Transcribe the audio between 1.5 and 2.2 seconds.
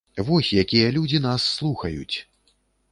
слухаюць!